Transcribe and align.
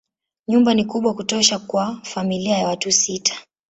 Nyumba 0.47 0.73
ni 0.73 0.85
kubwa 0.85 1.13
kutosha 1.13 1.59
kwa 1.59 2.01
familia 2.03 2.57
ya 2.57 2.67
watu 2.67 2.91
sita. 2.91 3.33